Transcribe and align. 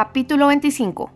Capítulo 0.00 0.46
25 0.46 1.10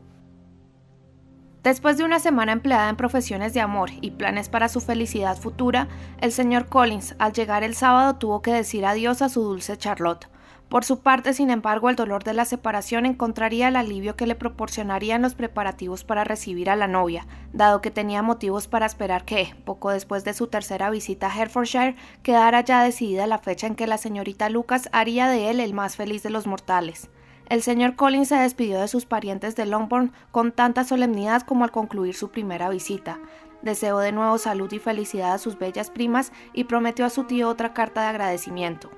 Después 1.62 1.98
de 1.98 2.02
una 2.02 2.18
semana 2.18 2.50
empleada 2.50 2.90
en 2.90 2.96
profesiones 2.96 3.54
de 3.54 3.60
amor 3.60 3.90
y 4.00 4.10
planes 4.10 4.48
para 4.48 4.68
su 4.68 4.80
felicidad 4.80 5.36
futura, 5.36 5.86
el 6.20 6.32
señor 6.32 6.66
Collins, 6.66 7.14
al 7.20 7.32
llegar 7.32 7.62
el 7.62 7.76
sábado, 7.76 8.16
tuvo 8.16 8.42
que 8.42 8.52
decir 8.52 8.84
adiós 8.84 9.22
a 9.22 9.28
su 9.28 9.40
dulce 9.44 9.78
Charlotte. 9.78 10.28
Por 10.68 10.84
su 10.84 10.98
parte, 10.98 11.32
sin 11.32 11.50
embargo, 11.50 11.90
el 11.90 11.94
dolor 11.94 12.24
de 12.24 12.32
la 12.32 12.44
separación 12.44 13.06
encontraría 13.06 13.68
el 13.68 13.76
alivio 13.76 14.16
que 14.16 14.26
le 14.26 14.34
proporcionarían 14.34 15.22
los 15.22 15.36
preparativos 15.36 16.02
para 16.02 16.24
recibir 16.24 16.68
a 16.68 16.74
la 16.74 16.88
novia, 16.88 17.28
dado 17.52 17.82
que 17.82 17.92
tenía 17.92 18.20
motivos 18.22 18.66
para 18.66 18.86
esperar 18.86 19.24
que, 19.24 19.54
poco 19.64 19.90
después 19.90 20.24
de 20.24 20.34
su 20.34 20.48
tercera 20.48 20.90
visita 20.90 21.28
a 21.28 21.40
Herefordshire, 21.40 21.94
quedara 22.24 22.62
ya 22.62 22.82
decidida 22.82 23.28
la 23.28 23.38
fecha 23.38 23.68
en 23.68 23.76
que 23.76 23.86
la 23.86 23.96
señorita 23.96 24.48
Lucas 24.48 24.88
haría 24.90 25.28
de 25.28 25.50
él 25.50 25.60
el 25.60 25.72
más 25.72 25.94
feliz 25.94 26.24
de 26.24 26.30
los 26.30 26.48
mortales. 26.48 27.10
El 27.46 27.62
señor 27.62 27.96
Collins 27.96 28.28
se 28.28 28.36
despidió 28.36 28.80
de 28.80 28.88
sus 28.88 29.04
parientes 29.04 29.56
de 29.56 29.66
Longbourn 29.66 30.12
con 30.30 30.52
tanta 30.52 30.84
solemnidad 30.84 31.42
como 31.42 31.64
al 31.64 31.70
concluir 31.70 32.14
su 32.14 32.30
primera 32.30 32.68
visita. 32.68 33.18
Deseó 33.62 33.98
de 33.98 34.12
nuevo 34.12 34.38
salud 34.38 34.72
y 34.72 34.78
felicidad 34.78 35.32
a 35.32 35.38
sus 35.38 35.58
bellas 35.58 35.90
primas 35.90 36.32
y 36.52 36.64
prometió 36.64 37.04
a 37.04 37.10
su 37.10 37.24
tío 37.24 37.48
otra 37.48 37.74
carta 37.74 38.02
de 38.02 38.08
agradecimiento. 38.08 38.90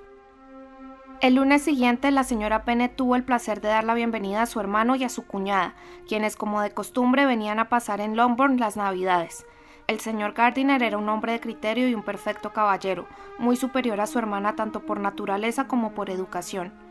El 1.20 1.36
lunes 1.36 1.62
siguiente, 1.62 2.10
la 2.10 2.22
señora 2.22 2.64
Pennett 2.64 2.96
tuvo 2.96 3.16
el 3.16 3.24
placer 3.24 3.60
de 3.60 3.68
dar 3.68 3.84
la 3.84 3.94
bienvenida 3.94 4.42
a 4.42 4.46
su 4.46 4.60
hermano 4.60 4.94
y 4.94 5.04
a 5.04 5.08
su 5.08 5.26
cuñada, 5.26 5.74
quienes 6.06 6.36
como 6.36 6.60
de 6.60 6.72
costumbre 6.72 7.24
venían 7.24 7.58
a 7.58 7.68
pasar 7.68 8.00
en 8.00 8.16
Longbourn 8.16 8.58
las 8.58 8.76
navidades. 8.76 9.46
El 9.86 10.00
señor 10.00 10.32
Gardiner 10.32 10.82
era 10.82 10.98
un 10.98 11.08
hombre 11.08 11.32
de 11.32 11.40
criterio 11.40 11.88
y 11.88 11.94
un 11.94 12.02
perfecto 12.02 12.52
caballero, 12.52 13.06
muy 13.38 13.56
superior 13.56 14.00
a 14.00 14.06
su 14.06 14.18
hermana 14.18 14.54
tanto 14.56 14.80
por 14.80 15.00
naturaleza 15.00 15.66
como 15.66 15.92
por 15.92 16.10
educación. 16.10 16.83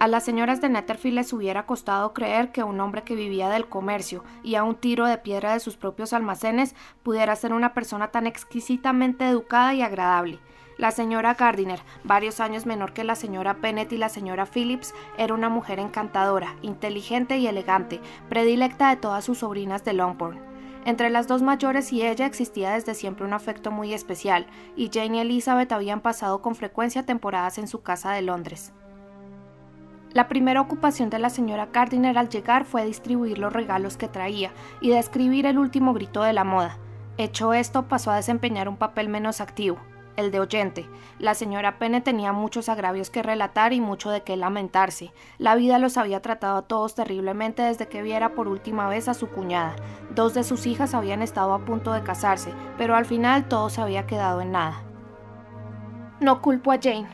A 0.00 0.08
las 0.08 0.24
señoras 0.24 0.62
de 0.62 0.70
Netherfield 0.70 1.16
les 1.16 1.32
hubiera 1.34 1.66
costado 1.66 2.14
creer 2.14 2.52
que 2.52 2.64
un 2.64 2.80
hombre 2.80 3.02
que 3.02 3.14
vivía 3.14 3.50
del 3.50 3.68
comercio 3.68 4.24
y 4.42 4.54
a 4.54 4.64
un 4.64 4.74
tiro 4.74 5.04
de 5.04 5.18
piedra 5.18 5.52
de 5.52 5.60
sus 5.60 5.76
propios 5.76 6.14
almacenes 6.14 6.74
pudiera 7.02 7.36
ser 7.36 7.52
una 7.52 7.74
persona 7.74 8.08
tan 8.08 8.26
exquisitamente 8.26 9.28
educada 9.28 9.74
y 9.74 9.82
agradable. 9.82 10.38
La 10.78 10.90
señora 10.90 11.34
Gardiner, 11.34 11.82
varios 12.02 12.40
años 12.40 12.64
menor 12.64 12.94
que 12.94 13.04
la 13.04 13.14
señora 13.14 13.56
Pennett 13.60 13.92
y 13.92 13.98
la 13.98 14.08
señora 14.08 14.46
Phillips, 14.46 14.94
era 15.18 15.34
una 15.34 15.50
mujer 15.50 15.78
encantadora, 15.78 16.56
inteligente 16.62 17.36
y 17.36 17.46
elegante, 17.46 18.00
predilecta 18.30 18.88
de 18.88 18.96
todas 18.96 19.22
sus 19.22 19.40
sobrinas 19.40 19.84
de 19.84 19.92
Longbourn. 19.92 20.40
Entre 20.86 21.10
las 21.10 21.28
dos 21.28 21.42
mayores 21.42 21.92
y 21.92 22.06
ella 22.06 22.24
existía 22.24 22.70
desde 22.70 22.94
siempre 22.94 23.26
un 23.26 23.34
afecto 23.34 23.70
muy 23.70 23.92
especial, 23.92 24.46
y 24.76 24.88
Jane 24.90 25.18
y 25.18 25.20
Elizabeth 25.20 25.72
habían 25.72 26.00
pasado 26.00 26.40
con 26.40 26.54
frecuencia 26.54 27.04
temporadas 27.04 27.58
en 27.58 27.68
su 27.68 27.82
casa 27.82 28.12
de 28.12 28.22
Londres. 28.22 28.72
La 30.12 30.26
primera 30.26 30.60
ocupación 30.60 31.08
de 31.08 31.20
la 31.20 31.30
señora 31.30 31.68
Gardiner 31.72 32.18
al 32.18 32.28
llegar 32.28 32.64
fue 32.64 32.84
distribuir 32.84 33.38
los 33.38 33.52
regalos 33.52 33.96
que 33.96 34.08
traía 34.08 34.50
y 34.80 34.90
describir 34.90 35.46
el 35.46 35.56
último 35.56 35.94
grito 35.94 36.22
de 36.22 36.32
la 36.32 36.42
moda. 36.42 36.78
Hecho 37.16 37.54
esto, 37.54 37.86
pasó 37.86 38.10
a 38.10 38.16
desempeñar 38.16 38.68
un 38.68 38.76
papel 38.76 39.08
menos 39.08 39.40
activo, 39.40 39.78
el 40.16 40.32
de 40.32 40.40
oyente. 40.40 40.88
La 41.20 41.34
señora 41.34 41.78
Penne 41.78 42.00
tenía 42.00 42.32
muchos 42.32 42.68
agravios 42.68 43.08
que 43.08 43.22
relatar 43.22 43.72
y 43.72 43.80
mucho 43.80 44.10
de 44.10 44.22
qué 44.22 44.36
lamentarse. 44.36 45.12
La 45.38 45.54
vida 45.54 45.78
los 45.78 45.96
había 45.96 46.20
tratado 46.20 46.58
a 46.58 46.62
todos 46.62 46.96
terriblemente 46.96 47.62
desde 47.62 47.86
que 47.86 48.02
viera 48.02 48.34
por 48.34 48.48
última 48.48 48.88
vez 48.88 49.06
a 49.06 49.14
su 49.14 49.28
cuñada. 49.28 49.76
Dos 50.12 50.34
de 50.34 50.42
sus 50.42 50.66
hijas 50.66 50.92
habían 50.92 51.22
estado 51.22 51.54
a 51.54 51.64
punto 51.64 51.92
de 51.92 52.02
casarse, 52.02 52.52
pero 52.76 52.96
al 52.96 53.04
final 53.04 53.46
todo 53.46 53.70
se 53.70 53.80
había 53.80 54.08
quedado 54.08 54.40
en 54.40 54.50
nada. 54.50 54.82
No 56.18 56.42
culpo 56.42 56.72
a 56.72 56.80
Jane, 56.82 57.06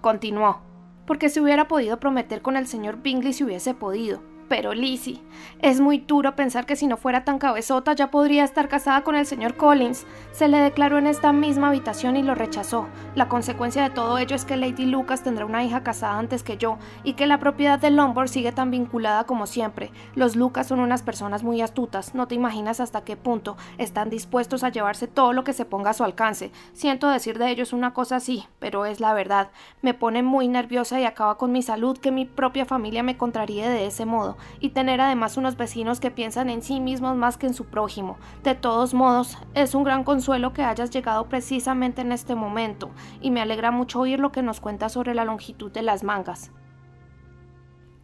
continuó 0.00 0.67
porque 1.08 1.30
se 1.30 1.40
hubiera 1.40 1.68
podido 1.68 1.98
prometer 1.98 2.42
con 2.42 2.58
el 2.58 2.66
señor 2.66 3.00
Bingley 3.00 3.32
si 3.32 3.42
hubiese 3.42 3.72
podido. 3.72 4.20
Pero 4.48 4.72
Lizzie, 4.72 5.20
es 5.60 5.78
muy 5.78 5.98
duro 5.98 6.34
pensar 6.34 6.64
que 6.64 6.74
si 6.74 6.86
no 6.86 6.96
fuera 6.96 7.22
tan 7.22 7.38
cabezota 7.38 7.92
ya 7.92 8.10
podría 8.10 8.44
estar 8.44 8.68
casada 8.68 9.04
con 9.04 9.14
el 9.14 9.26
señor 9.26 9.56
Collins. 9.56 10.06
Se 10.32 10.48
le 10.48 10.56
declaró 10.56 10.96
en 10.96 11.06
esta 11.06 11.34
misma 11.34 11.68
habitación 11.68 12.16
y 12.16 12.22
lo 12.22 12.34
rechazó. 12.34 12.86
La 13.14 13.28
consecuencia 13.28 13.82
de 13.82 13.90
todo 13.90 14.16
ello 14.16 14.34
es 14.34 14.46
que 14.46 14.56
Lady 14.56 14.86
Lucas 14.86 15.22
tendrá 15.22 15.44
una 15.44 15.64
hija 15.64 15.82
casada 15.82 16.18
antes 16.18 16.42
que 16.42 16.56
yo 16.56 16.78
y 17.04 17.12
que 17.12 17.26
la 17.26 17.38
propiedad 17.38 17.78
de 17.78 17.90
Lombard 17.90 18.28
sigue 18.28 18.52
tan 18.52 18.70
vinculada 18.70 19.24
como 19.24 19.46
siempre. 19.46 19.90
Los 20.14 20.34
Lucas 20.34 20.68
son 20.68 20.80
unas 20.80 21.02
personas 21.02 21.42
muy 21.42 21.60
astutas, 21.60 22.14
no 22.14 22.26
te 22.26 22.34
imaginas 22.34 22.80
hasta 22.80 23.04
qué 23.04 23.16
punto 23.16 23.58
están 23.76 24.08
dispuestos 24.08 24.64
a 24.64 24.70
llevarse 24.70 25.08
todo 25.08 25.34
lo 25.34 25.44
que 25.44 25.52
se 25.52 25.66
ponga 25.66 25.90
a 25.90 25.94
su 25.94 26.04
alcance. 26.04 26.52
Siento 26.72 27.10
decir 27.10 27.38
de 27.38 27.50
ellos 27.50 27.74
una 27.74 27.92
cosa 27.92 28.16
así, 28.16 28.46
pero 28.60 28.86
es 28.86 28.98
la 28.98 29.12
verdad. 29.12 29.50
Me 29.82 29.92
pone 29.92 30.22
muy 30.22 30.48
nerviosa 30.48 30.98
y 30.98 31.04
acaba 31.04 31.36
con 31.36 31.52
mi 31.52 31.62
salud 31.62 31.98
que 31.98 32.12
mi 32.12 32.24
propia 32.24 32.64
familia 32.64 33.02
me 33.02 33.18
contraríe 33.18 33.68
de 33.68 33.86
ese 33.86 34.06
modo 34.06 34.37
y 34.60 34.70
tener 34.70 35.00
además 35.00 35.36
unos 35.36 35.56
vecinos 35.56 36.00
que 36.00 36.10
piensan 36.10 36.50
en 36.50 36.62
sí 36.62 36.80
mismos 36.80 37.16
más 37.16 37.36
que 37.36 37.46
en 37.46 37.54
su 37.54 37.66
prójimo. 37.66 38.18
De 38.42 38.54
todos 38.54 38.94
modos, 38.94 39.38
es 39.54 39.74
un 39.74 39.84
gran 39.84 40.04
consuelo 40.04 40.52
que 40.52 40.64
hayas 40.64 40.90
llegado 40.90 41.28
precisamente 41.28 42.02
en 42.02 42.12
este 42.12 42.34
momento, 42.34 42.90
y 43.20 43.30
me 43.30 43.40
alegra 43.40 43.70
mucho 43.70 44.00
oír 44.00 44.20
lo 44.20 44.32
que 44.32 44.42
nos 44.42 44.60
cuentas 44.60 44.92
sobre 44.92 45.14
la 45.14 45.24
longitud 45.24 45.70
de 45.72 45.82
las 45.82 46.04
mangas. 46.04 46.50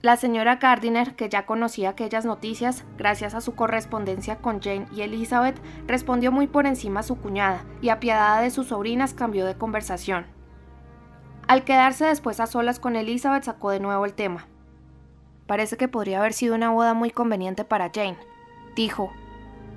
La 0.04 0.18
señora 0.18 0.56
Gardiner, 0.56 1.16
que 1.16 1.30
ya 1.30 1.46
conocía 1.46 1.88
aquellas 1.88 2.26
noticias, 2.26 2.84
gracias 2.98 3.34
a 3.34 3.40
su 3.40 3.54
correspondencia 3.54 4.36
con 4.36 4.60
Jane 4.60 4.86
y 4.94 5.00
Elizabeth, 5.00 5.58
respondió 5.86 6.30
muy 6.30 6.46
por 6.46 6.66
encima 6.66 7.00
a 7.00 7.04
su 7.04 7.16
cuñada, 7.16 7.64
y 7.80 7.88
apiadada 7.88 8.42
de 8.42 8.50
sus 8.50 8.66
sobrinas 8.66 9.14
cambió 9.14 9.46
de 9.46 9.56
conversación. 9.56 10.26
Al 11.48 11.64
quedarse 11.64 12.04
después 12.04 12.38
a 12.40 12.46
solas 12.46 12.80
con 12.80 12.96
Elizabeth 12.96 13.44
sacó 13.44 13.70
de 13.70 13.80
nuevo 13.80 14.04
el 14.04 14.12
tema. 14.12 14.46
Parece 15.46 15.76
que 15.76 15.88
podría 15.88 16.20
haber 16.20 16.32
sido 16.32 16.54
una 16.54 16.70
boda 16.70 16.94
muy 16.94 17.10
conveniente 17.10 17.64
para 17.64 17.90
Jane, 17.94 18.16
dijo. 18.74 19.12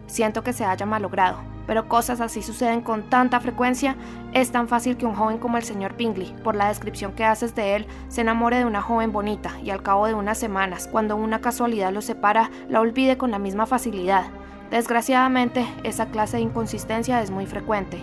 Siento 0.06 0.42
que 0.42 0.54
se 0.54 0.64
haya 0.64 0.86
malogrado, 0.86 1.40
pero 1.66 1.90
cosas 1.90 2.22
así 2.22 2.42
suceden 2.42 2.80
con 2.80 3.10
tanta 3.10 3.42
frecuencia. 3.42 3.98
Es 4.32 4.54
tan 4.54 4.70
fácil 4.70 4.96
que 4.96 5.06
un 5.06 5.16
joven 5.16 5.38
como 5.38 5.58
el 5.58 5.64
señor 5.64 5.98
Bingley, 5.98 6.34
por 6.42 6.56
la 6.56 6.70
descripción 6.70 7.12
que 7.12 7.26
haces 7.26 7.54
de 7.56 7.76
él, 7.76 7.88
se 8.08 8.22
enamore 8.22 8.60
de 8.60 8.66
una 8.66 8.82
joven 8.82 9.12
bonita 9.12 9.60
y 9.62 9.72
al 9.72 9.84
cabo 9.84 10.08
de 10.08 10.14
unas 10.14 10.38
semanas, 10.38 10.88
cuando 10.90 11.18
una 11.18 11.42
casualidad 11.42 11.92
lo 11.92 12.02
separa, 12.02 12.50
la 12.70 12.80
olvide 12.80 13.18
con 13.18 13.32
la 13.32 13.40
misma 13.40 13.66
facilidad. 13.66 14.28
Desgraciadamente, 14.72 15.66
esa 15.84 16.06
clase 16.06 16.38
de 16.38 16.44
inconsistencia 16.44 17.22
es 17.22 17.30
muy 17.30 17.46
frecuente. 17.46 18.02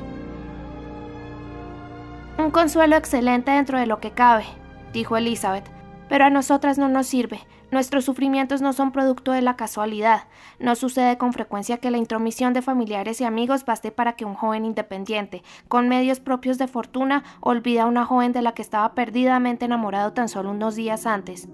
Un 2.36 2.50
consuelo 2.50 2.96
excelente 2.96 3.52
dentro 3.52 3.78
de 3.78 3.86
lo 3.86 4.00
que 4.00 4.10
cabe, 4.10 4.44
dijo 4.92 5.16
Elizabeth, 5.16 5.64
pero 6.10 6.26
a 6.26 6.31
nosotras 6.31 6.76
no 6.76 6.88
nos 6.88 7.06
sirve. 7.06 7.41
Nuestros 7.75 8.05
sufrimientos 8.05 8.62
no 8.62 8.73
son 8.73 8.93
producto 8.93 9.33
de 9.33 9.43
la 9.43 9.57
casualidad. 9.57 10.29
No 10.61 10.77
sucede 10.77 11.19
con 11.19 11.33
frecuencia 11.33 11.79
que 11.79 11.91
la 11.91 11.99
intromisión 11.99 12.53
de 12.53 12.62
familiares 12.62 13.21
y 13.21 13.25
amigos 13.25 13.65
baste 13.65 13.91
para 13.91 14.12
que 14.12 14.25
un 14.25 14.35
joven 14.35 14.65
independiente, 14.65 15.43
con 15.67 15.89
medios 15.89 16.21
propios 16.21 16.57
de 16.57 16.69
fortuna, 16.69 17.25
olvide 17.41 17.81
a 17.81 17.87
una 17.87 18.05
joven 18.05 18.31
de 18.31 18.43
la 18.43 18.53
que 18.53 18.62
estaba 18.62 18.95
perdidamente 18.95 19.65
enamorado 19.65 20.12
tan 20.12 20.29
solo 20.29 20.53
unos 20.53 20.77
días 20.77 21.05
antes. 21.05 21.49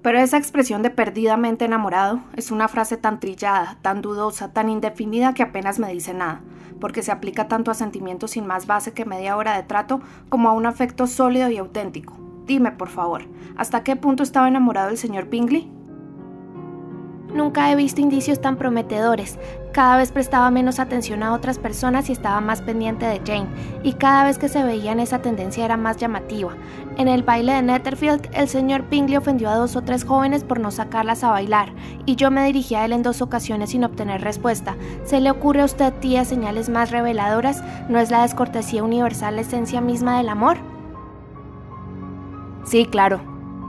Pero 0.00 0.18
esa 0.18 0.38
expresión 0.38 0.80
de 0.80 0.88
perdidamente 0.88 1.66
enamorado 1.66 2.20
es 2.34 2.50
una 2.50 2.68
frase 2.68 2.96
tan 2.96 3.20
trillada, 3.20 3.76
tan 3.82 4.00
dudosa, 4.00 4.54
tan 4.54 4.70
indefinida 4.70 5.34
que 5.34 5.42
apenas 5.42 5.78
me 5.78 5.92
dice 5.92 6.14
nada, 6.14 6.40
porque 6.80 7.02
se 7.02 7.12
aplica 7.12 7.46
tanto 7.46 7.70
a 7.70 7.74
sentimientos 7.74 8.30
sin 8.30 8.46
más 8.46 8.66
base 8.66 8.94
que 8.94 9.04
media 9.04 9.36
hora 9.36 9.54
de 9.54 9.64
trato 9.64 10.00
como 10.30 10.48
a 10.48 10.52
un 10.52 10.64
afecto 10.64 11.06
sólido 11.06 11.50
y 11.50 11.58
auténtico. 11.58 12.23
Dime, 12.46 12.72
por 12.72 12.88
favor, 12.88 13.22
¿hasta 13.56 13.82
qué 13.82 13.96
punto 13.96 14.22
estaba 14.22 14.48
enamorado 14.48 14.90
el 14.90 14.98
señor 14.98 15.30
Bingley? 15.30 15.70
Nunca 17.34 17.72
he 17.72 17.74
visto 17.74 18.00
indicios 18.00 18.40
tan 18.40 18.56
prometedores. 18.56 19.40
Cada 19.72 19.96
vez 19.96 20.12
prestaba 20.12 20.52
menos 20.52 20.78
atención 20.78 21.24
a 21.24 21.32
otras 21.32 21.58
personas 21.58 22.08
y 22.08 22.12
estaba 22.12 22.40
más 22.40 22.62
pendiente 22.62 23.06
de 23.06 23.20
Jane, 23.26 23.48
y 23.82 23.94
cada 23.94 24.22
vez 24.22 24.38
que 24.38 24.48
se 24.48 24.62
veían 24.62 25.00
esa 25.00 25.20
tendencia 25.20 25.64
era 25.64 25.76
más 25.76 25.96
llamativa. 25.96 26.52
En 26.96 27.08
el 27.08 27.24
baile 27.24 27.54
de 27.54 27.62
Netherfield, 27.62 28.28
el 28.34 28.46
señor 28.48 28.88
Bingley 28.88 29.16
ofendió 29.16 29.50
a 29.50 29.56
dos 29.56 29.74
o 29.74 29.82
tres 29.82 30.04
jóvenes 30.04 30.44
por 30.44 30.60
no 30.60 30.70
sacarlas 30.70 31.24
a 31.24 31.30
bailar, 31.30 31.72
y 32.06 32.14
yo 32.14 32.30
me 32.30 32.46
dirigí 32.46 32.76
a 32.76 32.84
él 32.84 32.92
en 32.92 33.02
dos 33.02 33.20
ocasiones 33.20 33.70
sin 33.70 33.82
obtener 33.82 34.20
respuesta. 34.20 34.76
¿Se 35.04 35.18
le 35.18 35.32
ocurre 35.32 35.62
a 35.62 35.64
usted, 35.64 35.92
tía, 35.94 36.24
señales 36.24 36.68
más 36.68 36.92
reveladoras? 36.92 37.64
¿No 37.88 37.98
es 37.98 38.12
la 38.12 38.22
descortesía 38.22 38.84
universal 38.84 39.34
la 39.34 39.40
esencia 39.40 39.80
misma 39.80 40.18
del 40.18 40.28
amor? 40.28 40.73
Sí, 42.64 42.86
claro, 42.86 43.20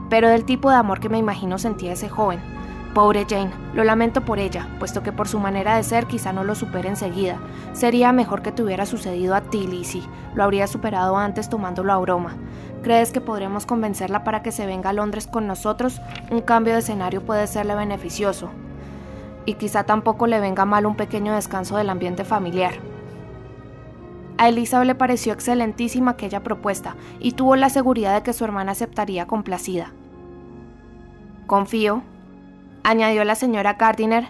pero 0.08 0.28
del 0.28 0.44
tipo 0.44 0.70
de 0.70 0.76
amor 0.76 1.00
que 1.00 1.08
me 1.08 1.18
imagino 1.18 1.58
sentía 1.58 1.92
ese 1.92 2.08
joven. 2.08 2.40
Pobre 2.94 3.26
Jane, 3.28 3.50
lo 3.74 3.84
lamento 3.84 4.22
por 4.22 4.38
ella, 4.38 4.68
puesto 4.78 5.02
que 5.02 5.12
por 5.12 5.28
su 5.28 5.38
manera 5.38 5.76
de 5.76 5.82
ser 5.82 6.06
quizá 6.06 6.32
no 6.32 6.44
lo 6.44 6.54
supere 6.54 6.88
enseguida. 6.88 7.36
Sería 7.74 8.10
mejor 8.12 8.40
que 8.40 8.52
te 8.52 8.62
hubiera 8.62 8.86
sucedido 8.86 9.34
a 9.34 9.42
ti, 9.42 9.66
Lizzie. 9.66 10.02
Lo 10.34 10.44
habría 10.44 10.66
superado 10.66 11.18
antes 11.18 11.50
tomándolo 11.50 11.92
a 11.92 11.98
broma. 11.98 12.36
¿Crees 12.82 13.12
que 13.12 13.20
podremos 13.20 13.66
convencerla 13.66 14.24
para 14.24 14.42
que 14.42 14.50
se 14.50 14.64
venga 14.64 14.88
a 14.90 14.94
Londres 14.94 15.26
con 15.26 15.46
nosotros? 15.46 16.00
Un 16.30 16.40
cambio 16.40 16.72
de 16.72 16.78
escenario 16.78 17.20
puede 17.20 17.46
serle 17.48 17.74
beneficioso. 17.74 18.48
Y 19.44 19.54
quizá 19.54 19.84
tampoco 19.84 20.26
le 20.26 20.40
venga 20.40 20.64
mal 20.64 20.86
un 20.86 20.96
pequeño 20.96 21.34
descanso 21.34 21.76
del 21.76 21.90
ambiente 21.90 22.24
familiar. 22.24 22.72
A 24.38 24.48
Elizabeth 24.48 24.86
le 24.86 24.94
pareció 24.94 25.32
excelentísima 25.32 26.12
aquella 26.12 26.42
propuesta 26.42 26.96
y 27.20 27.32
tuvo 27.32 27.56
la 27.56 27.70
seguridad 27.70 28.14
de 28.14 28.22
que 28.22 28.32
su 28.32 28.44
hermana 28.44 28.72
aceptaría 28.72 29.26
complacida. 29.26 29.92
Confío, 31.46 32.02
Añadió 32.88 33.24
la 33.24 33.34
señora 33.34 33.74
Gardiner, 33.74 34.28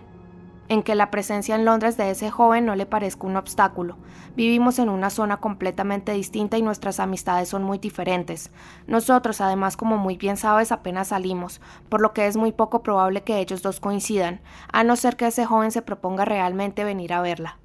en 0.70 0.82
que 0.82 0.94
la 0.94 1.10
presencia 1.10 1.54
en 1.54 1.66
Londres 1.66 1.98
de 1.98 2.10
ese 2.10 2.30
joven 2.30 2.64
no 2.64 2.74
le 2.74 2.86
parezca 2.86 3.26
un 3.26 3.36
obstáculo. 3.36 3.98
Vivimos 4.34 4.78
en 4.78 4.88
una 4.88 5.10
zona 5.10 5.36
completamente 5.36 6.12
distinta 6.12 6.56
y 6.56 6.62
nuestras 6.62 6.98
amistades 6.98 7.50
son 7.50 7.64
muy 7.64 7.76
diferentes. 7.76 8.50
Nosotros, 8.86 9.42
además, 9.42 9.76
como 9.76 9.98
muy 9.98 10.16
bien 10.16 10.38
sabes, 10.38 10.72
apenas 10.72 11.08
salimos, 11.08 11.60
por 11.90 12.00
lo 12.00 12.14
que 12.14 12.26
es 12.26 12.38
muy 12.38 12.52
poco 12.52 12.82
probable 12.82 13.24
que 13.24 13.40
ellos 13.40 13.60
dos 13.60 13.78
coincidan, 13.78 14.40
a 14.72 14.84
no 14.84 14.96
ser 14.96 15.16
que 15.16 15.26
ese 15.26 15.44
joven 15.44 15.70
se 15.70 15.82
proponga 15.82 16.24
realmente 16.24 16.82
venir 16.82 17.12
a 17.12 17.20
verla. 17.20 17.58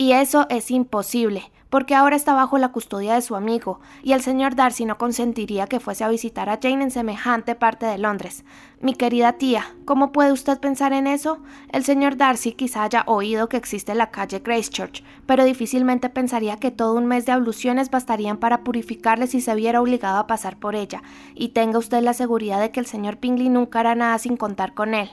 Y 0.00 0.12
eso 0.12 0.46
es 0.48 0.70
imposible, 0.70 1.52
porque 1.68 1.94
ahora 1.94 2.16
está 2.16 2.32
bajo 2.32 2.56
la 2.56 2.72
custodia 2.72 3.12
de 3.12 3.20
su 3.20 3.36
amigo, 3.36 3.80
y 4.02 4.14
el 4.14 4.22
señor 4.22 4.54
Darcy 4.54 4.86
no 4.86 4.96
consentiría 4.96 5.66
que 5.66 5.78
fuese 5.78 6.04
a 6.04 6.08
visitar 6.08 6.48
a 6.48 6.58
Jane 6.58 6.84
en 6.84 6.90
semejante 6.90 7.54
parte 7.54 7.84
de 7.84 7.98
Londres. 7.98 8.46
Mi 8.80 8.94
querida 8.94 9.34
tía, 9.34 9.74
¿cómo 9.84 10.10
puede 10.10 10.32
usted 10.32 10.58
pensar 10.58 10.94
en 10.94 11.06
eso? 11.06 11.42
El 11.70 11.84
señor 11.84 12.16
Darcy 12.16 12.52
quizá 12.52 12.84
haya 12.84 13.04
oído 13.06 13.50
que 13.50 13.58
existe 13.58 13.94
la 13.94 14.10
calle 14.10 14.38
Gracechurch, 14.38 15.04
pero 15.26 15.44
difícilmente 15.44 16.08
pensaría 16.08 16.56
que 16.56 16.70
todo 16.70 16.94
un 16.94 17.04
mes 17.04 17.26
de 17.26 17.32
abluciones 17.32 17.90
bastarían 17.90 18.38
para 18.38 18.64
purificarle 18.64 19.26
si 19.26 19.42
se 19.42 19.54
viera 19.54 19.82
obligado 19.82 20.18
a 20.18 20.26
pasar 20.26 20.56
por 20.56 20.76
ella, 20.76 21.02
y 21.34 21.48
tenga 21.48 21.78
usted 21.78 22.00
la 22.00 22.14
seguridad 22.14 22.58
de 22.58 22.70
que 22.70 22.80
el 22.80 22.86
señor 22.86 23.18
Pingley 23.18 23.50
nunca 23.50 23.80
hará 23.80 23.94
nada 23.94 24.18
sin 24.18 24.38
contar 24.38 24.72
con 24.72 24.94
él. 24.94 25.10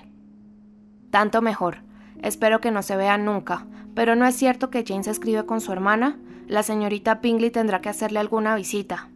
Tanto 1.12 1.42
mejor. 1.42 1.87
Espero 2.22 2.62
que 2.62 2.72
no 2.72 2.82
se 2.82 2.96
vean 2.96 3.26
nunca. 3.26 3.66
Pero 3.94 4.16
no 4.16 4.26
es 4.26 4.36
cierto 4.36 4.70
que 4.70 4.84
James 4.88 5.08
escribe 5.08 5.46
con 5.46 5.62
su 5.62 5.72
hermana. 5.72 6.20
La 6.48 6.64
señorita 6.64 7.20
Pingley 7.22 7.52
tendrá 7.52 7.82
que 7.82 7.90
hacerle 7.90 8.20
alguna 8.20 8.56
visita. 8.56 9.10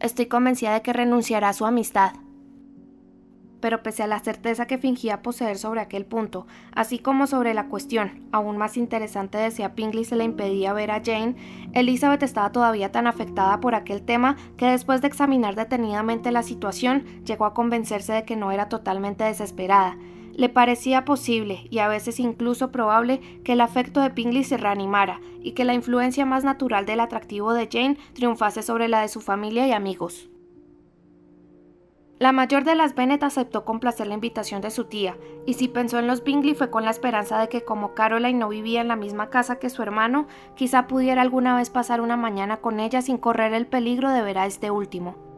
Estoy 0.00 0.26
convencida 0.26 0.74
de 0.74 0.82
que 0.82 0.92
renunciará 0.92 1.50
a 1.50 1.52
su 1.52 1.64
amistad. 1.64 2.12
Pero 3.60 3.82
pese 3.82 4.02
a 4.02 4.06
la 4.06 4.18
certeza 4.18 4.66
que 4.66 4.76
fingía 4.76 5.22
poseer 5.22 5.56
sobre 5.56 5.80
aquel 5.80 6.04
punto, 6.04 6.46
así 6.72 6.98
como 6.98 7.26
sobre 7.26 7.54
la 7.54 7.68
cuestión, 7.68 8.28
aún 8.30 8.58
más 8.58 8.76
interesante 8.76 9.38
de 9.38 9.50
si 9.50 9.62
a 9.62 9.74
Pingley 9.74 10.04
se 10.04 10.16
le 10.16 10.24
impedía 10.24 10.74
ver 10.74 10.90
a 10.90 11.00
Jane, 11.02 11.36
Elizabeth 11.72 12.22
estaba 12.22 12.52
todavía 12.52 12.92
tan 12.92 13.06
afectada 13.06 13.60
por 13.60 13.74
aquel 13.74 14.02
tema 14.02 14.36
que 14.58 14.66
después 14.66 15.00
de 15.00 15.06
examinar 15.06 15.54
detenidamente 15.54 16.30
la 16.30 16.42
situación, 16.42 17.04
llegó 17.24 17.46
a 17.46 17.54
convencerse 17.54 18.12
de 18.12 18.24
que 18.24 18.36
no 18.36 18.52
era 18.52 18.68
totalmente 18.68 19.24
desesperada, 19.24 19.96
le 20.36 20.48
parecía 20.48 21.04
posible 21.04 21.66
y 21.70 21.78
a 21.78 21.88
veces 21.88 22.20
incluso 22.20 22.70
probable 22.70 23.20
que 23.44 23.52
el 23.52 23.60
afecto 23.60 24.00
de 24.00 24.10
Pingley 24.10 24.44
se 24.44 24.56
reanimara 24.56 25.20
y 25.42 25.52
que 25.52 25.64
la 25.64 25.74
influencia 25.74 26.24
más 26.26 26.44
natural 26.44 26.86
del 26.86 27.00
atractivo 27.00 27.52
de 27.52 27.68
Jane 27.70 27.98
triunfase 28.14 28.62
sobre 28.62 28.88
la 28.88 29.00
de 29.00 29.08
su 29.08 29.20
familia 29.20 29.66
y 29.66 29.72
amigos. 29.72 30.28
La 32.18 32.30
mayor 32.30 32.64
de 32.64 32.76
las 32.76 32.94
Bennet 32.94 33.22
aceptó 33.24 33.64
complacer 33.64 34.06
la 34.06 34.14
invitación 34.14 34.60
de 34.62 34.70
su 34.70 34.84
tía, 34.84 35.16
y 35.46 35.54
si 35.54 35.66
pensó 35.66 35.98
en 35.98 36.06
los 36.06 36.22
Bingley 36.22 36.54
fue 36.54 36.70
con 36.70 36.84
la 36.84 36.92
esperanza 36.92 37.38
de 37.38 37.48
que 37.48 37.64
como 37.64 37.92
Caroline 37.94 38.38
no 38.38 38.48
vivía 38.48 38.80
en 38.80 38.88
la 38.88 38.96
misma 38.96 39.30
casa 39.30 39.58
que 39.58 39.68
su 39.68 39.82
hermano, 39.82 40.28
quizá 40.54 40.86
pudiera 40.86 41.22
alguna 41.22 41.56
vez 41.56 41.70
pasar 41.70 42.00
una 42.00 42.16
mañana 42.16 42.58
con 42.58 42.78
ella 42.78 43.02
sin 43.02 43.18
correr 43.18 43.52
el 43.52 43.66
peligro 43.66 44.10
de 44.10 44.22
ver 44.22 44.38
a 44.38 44.46
este 44.46 44.70
último. 44.70 45.33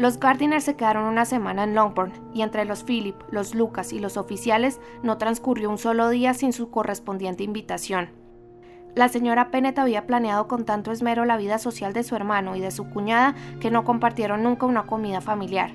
Los 0.00 0.18
Gardiner 0.18 0.62
se 0.62 0.76
quedaron 0.76 1.04
una 1.04 1.26
semana 1.26 1.62
en 1.62 1.74
Longbourn 1.74 2.14
y 2.32 2.40
entre 2.40 2.64
los 2.64 2.84
Philip, 2.84 3.16
los 3.30 3.54
Lucas 3.54 3.92
y 3.92 3.98
los 3.98 4.16
oficiales 4.16 4.80
no 5.02 5.18
transcurrió 5.18 5.68
un 5.68 5.76
solo 5.76 6.08
día 6.08 6.32
sin 6.32 6.54
su 6.54 6.70
correspondiente 6.70 7.44
invitación. 7.44 8.08
La 8.94 9.10
señora 9.10 9.50
Pennett 9.50 9.78
había 9.78 10.06
planeado 10.06 10.48
con 10.48 10.64
tanto 10.64 10.90
esmero 10.90 11.26
la 11.26 11.36
vida 11.36 11.58
social 11.58 11.92
de 11.92 12.02
su 12.02 12.16
hermano 12.16 12.56
y 12.56 12.60
de 12.60 12.70
su 12.70 12.88
cuñada 12.88 13.34
que 13.60 13.70
no 13.70 13.84
compartieron 13.84 14.42
nunca 14.42 14.64
una 14.64 14.86
comida 14.86 15.20
familiar. 15.20 15.72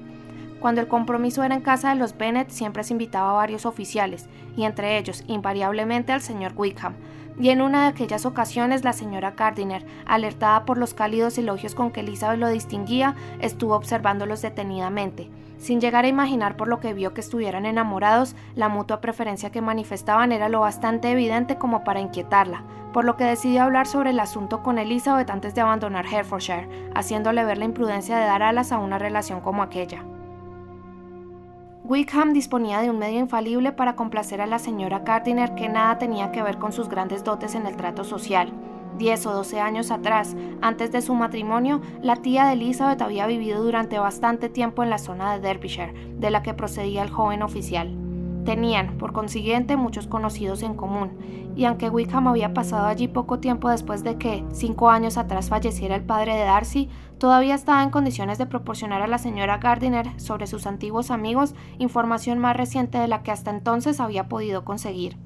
Cuando 0.60 0.82
el 0.82 0.88
compromiso 0.88 1.44
era 1.44 1.54
en 1.54 1.62
casa 1.62 1.90
de 1.90 1.96
los 1.98 2.18
Bennet 2.18 2.50
siempre 2.50 2.84
se 2.84 2.94
invitaba 2.94 3.30
a 3.30 3.34
varios 3.34 3.68
oficiales, 3.68 4.28
y 4.58 4.64
entre 4.64 4.98
ellos 4.98 5.24
invariablemente 5.28 6.14
al 6.14 6.22
señor 6.22 6.54
Wickham, 6.56 6.96
y 7.40 7.50
en 7.50 7.62
una 7.62 7.84
de 7.84 7.88
aquellas 7.90 8.26
ocasiones 8.26 8.84
la 8.84 8.94
señora 8.94 9.32
Gardiner, 9.32 9.86
alertada 10.06 10.66
por 10.66 10.78
los 10.78 10.94
cálidos 10.94 11.38
elogios 11.38 11.76
con 11.76 11.92
que 11.92 12.02
Elizabeth 12.02 12.40
lo 12.40 12.50
distinguía, 12.50 13.16
estuvo 13.40 13.76
observándolos 13.76 14.42
detenidamente. 14.42 15.30
Sin 15.58 15.82
llegar 15.82 16.06
a 16.06 16.10
imaginar 16.10 16.58
por 16.58 16.68
lo 16.68 16.80
que 16.80 16.94
vio 16.94 17.14
que 17.14 17.22
estuvieran 17.22 17.66
enamorados, 17.66 18.36
la 18.56 18.70
mutua 18.70 19.02
preferencia 19.02 19.52
que 19.52 19.62
manifestaban 19.62 20.32
era 20.32 20.50
lo 20.50 20.60
bastante 20.60 21.12
evidente 21.12 21.58
como 21.58 21.84
para 21.84 22.02
inquietarla, 22.02 22.64
por 22.94 23.06
lo 23.06 23.18
que 23.18 23.24
decidió 23.24 23.64
hablar 23.64 23.88
sobre 23.88 24.12
el 24.12 24.20
asunto 24.20 24.64
con 24.64 24.78
Elizabeth 24.78 25.30
antes 25.30 25.56
de 25.56 25.62
abandonar 25.62 26.06
Herefordshire, 26.06 26.70
haciéndole 26.94 27.44
ver 27.44 27.58
la 27.58 27.66
imprudencia 27.66 28.18
de 28.18 28.26
dar 28.26 28.44
alas 28.44 28.72
a 28.72 28.80
una 28.80 29.00
relación 29.00 29.42
como 29.42 29.64
aquella. 29.64 30.06
Wickham 31.88 32.34
disponía 32.34 32.82
de 32.82 32.90
un 32.90 32.98
medio 32.98 33.20
infalible 33.20 33.72
para 33.72 33.96
complacer 33.96 34.42
a 34.42 34.48
la 34.48 34.58
señora 34.58 35.04
Gardiner 35.06 35.54
que 35.54 35.70
nada 35.70 36.00
tenía 36.00 36.32
que 36.32 36.42
ver 36.42 36.58
con 36.58 36.72
sus 36.72 36.90
grandes 36.90 37.24
dotes 37.24 37.54
en 37.54 37.68
el 37.68 37.76
trato 37.76 38.04
social. 38.04 38.52
Diez 38.98 39.24
o 39.28 39.32
doce 39.32 39.60
años 39.60 39.92
atrás, 39.92 40.36
antes 40.62 40.92
de 40.92 41.04
su 41.04 41.14
matrimonio, 41.14 41.82
la 42.02 42.16
tía 42.16 42.46
de 42.46 42.54
Elizabeth 42.54 43.04
había 43.04 43.28
vivido 43.28 43.62
durante 43.62 44.00
bastante 44.00 44.50
tiempo 44.50 44.82
en 44.82 44.90
la 44.90 44.98
zona 44.98 45.34
de 45.34 45.42
Derbyshire, 45.42 45.94
de 46.18 46.32
la 46.32 46.42
que 46.42 46.56
procedía 46.56 47.04
el 47.04 47.12
joven 47.12 47.44
oficial. 47.44 48.05
Tenían, 48.46 49.00
por 49.00 49.12
consiguiente, 49.12 49.76
muchos 49.76 50.06
conocidos 50.06 50.62
en 50.62 50.76
común, 50.76 51.18
y 51.56 51.66
aunque 51.66 51.90
Wickham 51.90 52.28
había 52.28 52.54
pasado 52.54 52.86
allí 52.86 53.08
poco 53.08 53.40
tiempo 53.40 53.70
después 53.70 54.04
de 54.04 54.18
que, 54.18 54.46
cinco 54.54 54.92
años 54.92 55.18
atrás, 55.18 55.50
falleciera 55.50 55.96
el 55.96 56.04
padre 56.04 56.36
de 56.36 56.44
Darcy, 56.44 56.90
todavía 57.18 57.56
estaba 57.56 57.82
en 57.82 57.90
condiciones 57.90 58.38
de 58.38 58.46
proporcionar 58.46 59.02
a 59.02 59.08
la 59.08 59.18
señora 59.18 59.58
Gardiner 59.58 60.20
sobre 60.20 60.46
sus 60.46 60.68
antiguos 60.68 61.10
amigos 61.10 61.56
información 61.80 62.38
más 62.38 62.56
reciente 62.56 63.00
de 63.00 63.08
la 63.08 63.24
que 63.24 63.32
hasta 63.32 63.50
entonces 63.50 64.00
había 64.00 64.30
podido 64.30 64.64
conseguir. 64.64 65.18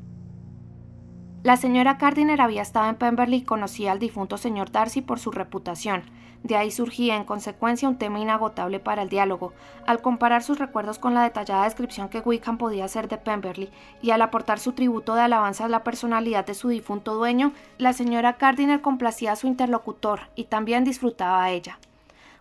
La 1.41 1.55
señora 1.55 1.93
Gardiner 1.93 2.41
había 2.41 2.61
estado 2.61 2.89
en 2.89 2.97
Pemberley 2.97 3.39
y 3.39 3.43
conocía 3.43 3.93
al 3.93 3.99
difunto 3.99 4.35
señor 4.37 4.71
Darcy 4.71 5.01
por 5.01 5.19
su 5.19 5.31
reputación. 5.31 6.03
De 6.43 6.57
ahí 6.57 6.69
surgía 6.69 7.15
en 7.15 7.23
consecuencia 7.23 7.87
un 7.87 7.97
tema 7.97 8.19
inagotable 8.19 8.81
para 8.81 9.03
el 9.03 9.09
diálogo. 9.09 9.53
Al 9.87 10.01
comparar 10.01 10.43
sus 10.43 10.59
recuerdos 10.59 10.99
con 10.99 11.13
la 11.13 11.23
detallada 11.23 11.63
descripción 11.63 12.09
que 12.09 12.19
Wickham 12.19 12.57
podía 12.57 12.83
hacer 12.83 13.07
de 13.07 13.17
Pemberley 13.17 13.71
y 14.01 14.11
al 14.11 14.21
aportar 14.21 14.59
su 14.59 14.73
tributo 14.73 15.15
de 15.15 15.21
alabanza 15.21 15.63
a 15.63 15.69
la 15.69 15.85
personalidad 15.85 16.45
de 16.45 16.55
su 16.55 16.67
difunto 16.67 17.15
dueño, 17.15 17.53
la 17.77 17.93
señora 17.93 18.33
Gardiner 18.33 18.81
complacía 18.81 19.31
a 19.31 19.37
su 19.37 19.47
interlocutor 19.47 20.21
y 20.35 20.43
también 20.45 20.83
disfrutaba 20.83 21.41
a 21.41 21.51
ella. 21.51 21.79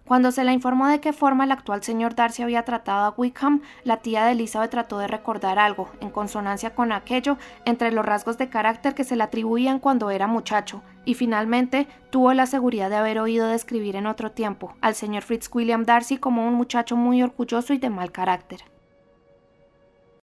Cuando 0.08 0.32
se 0.32 0.42
le 0.42 0.54
informó 0.54 0.88
de 0.88 1.00
qué 1.00 1.12
forma 1.12 1.44
el 1.44 1.52
actual 1.52 1.82
señor 1.82 2.14
Darcy 2.14 2.42
había 2.42 2.64
tratado 2.64 3.04
a 3.04 3.14
Wickham, 3.14 3.60
la 3.84 3.98
tía 3.98 4.24
de 4.24 4.32
Elizabeth 4.32 4.70
trató 4.70 4.96
de 4.96 5.06
recordar 5.06 5.58
algo, 5.58 5.90
en 6.00 6.08
consonancia 6.08 6.74
con 6.74 6.92
aquello, 6.92 7.36
entre 7.66 7.92
los 7.92 8.06
rasgos 8.06 8.38
de 8.38 8.48
carácter 8.48 8.94
que 8.94 9.04
se 9.04 9.16
le 9.16 9.24
atribuían 9.24 9.80
cuando 9.80 10.08
era 10.08 10.26
muchacho, 10.26 10.80
y 11.04 11.12
finalmente 11.12 11.88
tuvo 12.08 12.32
la 12.32 12.46
seguridad 12.46 12.88
de 12.88 12.96
haber 12.96 13.18
oído 13.18 13.48
describir 13.48 13.96
en 13.96 14.06
otro 14.06 14.32
tiempo 14.32 14.74
al 14.80 14.94
señor 14.94 15.24
Fitzwilliam 15.24 15.84
Darcy 15.84 16.16
como 16.16 16.48
un 16.48 16.54
muchacho 16.54 16.96
muy 16.96 17.22
orgulloso 17.22 17.74
y 17.74 17.78
de 17.78 17.90
mal 17.90 18.10
carácter. 18.10 18.64